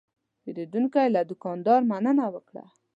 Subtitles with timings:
[0.41, 2.63] پیرودونکی له دوکاندار مننه وکړه.